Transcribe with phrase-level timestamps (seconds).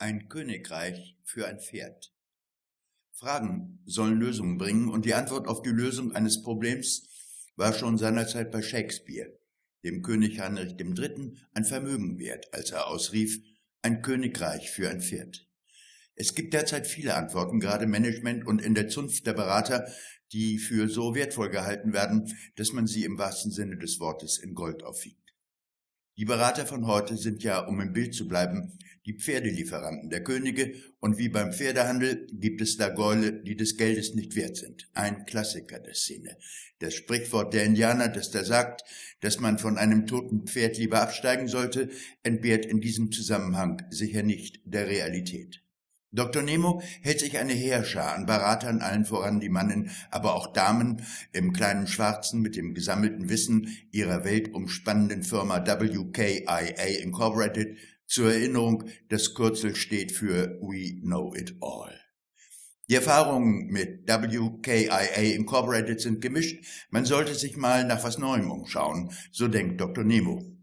[0.00, 2.12] Ein Königreich für ein Pferd.
[3.10, 7.02] Fragen sollen Lösungen bringen und die Antwort auf die Lösung eines Problems
[7.56, 9.36] war schon seinerzeit bei Shakespeare,
[9.82, 13.40] dem König Heinrich III., ein Vermögen wert, als er ausrief,
[13.82, 15.48] ein Königreich für ein Pferd.
[16.14, 19.92] Es gibt derzeit viele Antworten, gerade Management und in der Zunft der Berater,
[20.30, 24.54] die für so wertvoll gehalten werden, dass man sie im wahrsten Sinne des Wortes in
[24.54, 25.27] Gold aufwiegt.
[26.18, 30.74] Die Berater von heute sind ja, um im Bild zu bleiben, die Pferdelieferanten der Könige
[30.98, 34.90] und wie beim Pferdehandel gibt es da Gäule, die des Geldes nicht wert sind.
[34.94, 36.36] Ein Klassiker der Szene.
[36.80, 38.82] Das Sprichwort der Indianer, das da sagt,
[39.20, 41.88] dass man von einem toten Pferd lieber absteigen sollte,
[42.24, 45.62] entbehrt in diesem Zusammenhang sicher nicht der Realität.
[46.10, 46.42] Dr.
[46.42, 51.52] Nemo hält sich eine Heerschar an Beratern, allen voran die Mannen, aber auch Damen im
[51.52, 56.58] kleinen Schwarzen mit dem gesammelten Wissen ihrer weltumspannenden Firma WKIA
[57.02, 61.94] Incorporated zur Erinnerung, das Kürzel steht für We Know It All.
[62.88, 66.64] Die Erfahrungen mit WKIA Incorporated sind gemischt.
[66.88, 70.04] Man sollte sich mal nach was Neuem umschauen, so denkt Dr.
[70.04, 70.57] Nemo.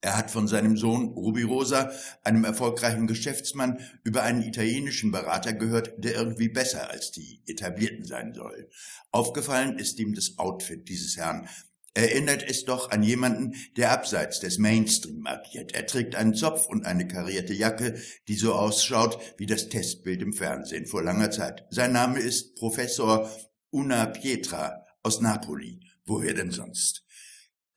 [0.00, 1.90] Er hat von seinem Sohn Ruby Rosa,
[2.22, 8.34] einem erfolgreichen Geschäftsmann, über einen italienischen Berater gehört, der irgendwie besser als die etablierten sein
[8.34, 8.68] soll.
[9.10, 11.48] Aufgefallen ist ihm das Outfit dieses Herrn.
[11.94, 15.74] Erinnert es doch an jemanden, der abseits des Mainstream agiert.
[15.74, 20.34] Er trägt einen Zopf und eine karierte Jacke, die so ausschaut wie das Testbild im
[20.34, 21.64] Fernsehen vor langer Zeit.
[21.70, 23.30] Sein Name ist Professor
[23.70, 25.80] Una Pietra aus Napoli.
[26.04, 27.05] Woher denn sonst?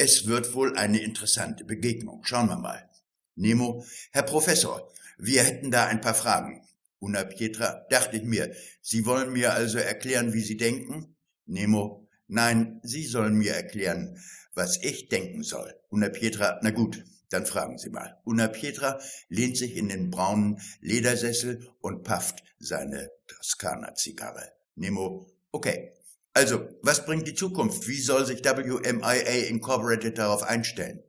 [0.00, 2.22] Es wird wohl eine interessante Begegnung.
[2.22, 2.88] Schauen wir mal.
[3.34, 6.64] Nemo, Herr Professor, wir hätten da ein paar Fragen.
[7.00, 11.16] Una Pietra, dachte ich mir, Sie wollen mir also erklären, wie Sie denken?
[11.46, 14.20] Nemo, nein, Sie sollen mir erklären,
[14.54, 15.74] was ich denken soll.
[15.90, 18.20] Una Pietra, na gut, dann fragen Sie mal.
[18.24, 24.52] Una Pietra lehnt sich in den braunen Ledersessel und pafft seine Toskana-Zigarre.
[24.76, 25.92] Nemo, okay,
[26.38, 27.88] also, was bringt die Zukunft?
[27.88, 31.02] Wie soll sich WMIA Incorporated darauf einstellen?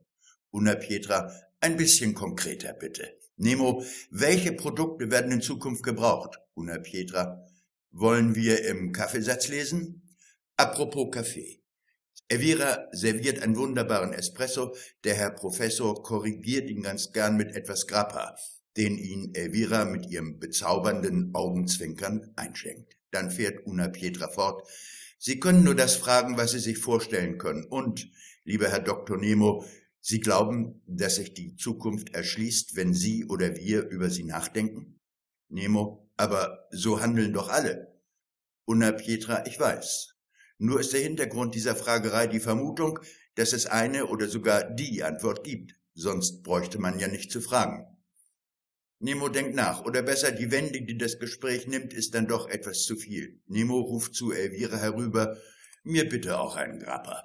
[0.50, 3.16] Una Pietra, ein bisschen konkreter bitte.
[3.36, 6.40] Nemo, welche Produkte werden in Zukunft gebraucht?
[6.54, 7.46] Una Pietra,
[7.92, 10.02] wollen wir im Kaffeesatz lesen?
[10.56, 11.62] Apropos Kaffee.
[12.28, 14.74] Evira serviert einen wunderbaren Espresso,
[15.04, 18.36] der Herr Professor korrigiert ihn ganz gern mit etwas Grappa,
[18.76, 22.96] den ihn Evira mit ihrem bezaubernden Augenzwinkern einschenkt.
[23.12, 24.68] Dann fährt Una Pietra fort.
[25.22, 27.64] Sie können nur das fragen, was Sie sich vorstellen können.
[27.64, 28.10] Und,
[28.44, 29.18] lieber Herr Dr.
[29.18, 29.66] Nemo,
[30.00, 34.98] Sie glauben, dass sich die Zukunft erschließt, wenn Sie oder wir über sie nachdenken?
[35.50, 38.00] Nemo, aber so handeln doch alle.
[38.64, 40.14] Una Pietra, ich weiß.
[40.56, 42.98] Nur ist der Hintergrund dieser Fragerei die Vermutung,
[43.34, 45.74] dass es eine oder sogar die Antwort gibt.
[45.92, 47.84] Sonst bräuchte man ja nicht zu fragen.
[49.02, 52.84] Nemo denkt nach, oder besser, die Wende, die das Gespräch nimmt, ist dann doch etwas
[52.84, 53.40] zu viel.
[53.46, 55.38] Nemo ruft zu Elvira herüber,
[55.82, 57.24] mir bitte auch einen Grappa.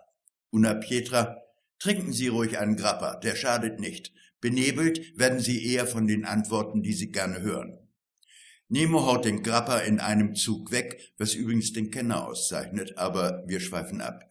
[0.51, 1.43] Una Pietra,
[1.77, 4.13] trinken Sie ruhig einen Grappa, der schadet nicht.
[4.39, 7.77] Benebelt werden Sie eher von den Antworten, die Sie gerne hören.
[8.69, 13.59] Nemo haut den Grappa in einem Zug weg, was übrigens den Kenner auszeichnet, aber wir
[13.59, 14.23] schweifen ab.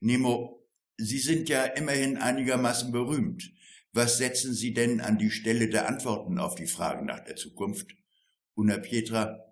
[0.00, 0.62] Nemo,
[0.98, 3.50] Sie sind ja immerhin einigermaßen berühmt.
[3.94, 7.94] Was setzen Sie denn an die Stelle der Antworten auf die Fragen nach der Zukunft?
[8.56, 9.44] Una Pietra,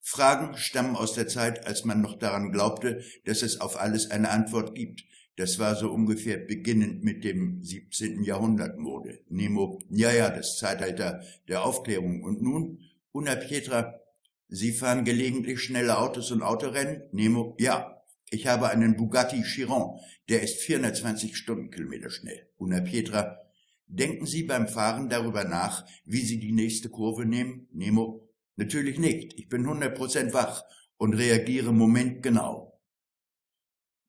[0.00, 4.30] Fragen stammen aus der Zeit, als man noch daran glaubte, dass es auf alles eine
[4.30, 5.04] Antwort gibt.
[5.36, 8.22] Das war so ungefähr beginnend mit dem 17.
[8.22, 9.20] Jahrhundert Mode.
[9.28, 12.22] Nemo, ja, ja, das Zeitalter der Aufklärung.
[12.22, 12.80] Und nun,
[13.12, 14.00] Una Pietra,
[14.48, 17.02] Sie fahren gelegentlich schnelle Autos und Autorennen?
[17.12, 18.02] Nemo, ja.
[18.30, 20.00] Ich habe einen Bugatti Chiron,
[20.30, 22.48] der ist 420 Stundenkilometer schnell.
[22.56, 23.49] Una Pietra,
[23.92, 27.66] Denken Sie beim Fahren darüber nach, wie Sie die nächste Kurve nehmen?
[27.72, 29.36] Nemo, natürlich nicht.
[29.36, 30.62] Ich bin 100% wach
[30.96, 32.80] und reagiere momentgenau.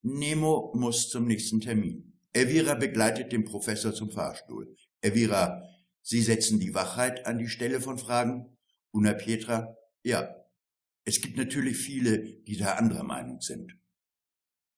[0.03, 2.13] Nemo muss zum nächsten Termin.
[2.31, 4.75] Elvira begleitet den Professor zum Fahrstuhl.
[5.01, 5.63] Elvira,
[6.03, 8.55] Sie setzen die Wachheit an die Stelle von Fragen?
[8.91, 10.35] Una Pietra, ja.
[11.05, 13.75] Es gibt natürlich viele, die da anderer Meinung sind.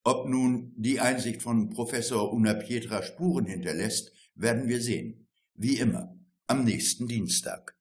[0.05, 5.27] Ob nun die Einsicht von Professor Una Pietra Spuren hinterlässt, werden wir sehen.
[5.55, 6.15] Wie immer,
[6.47, 7.75] am nächsten Dienstag.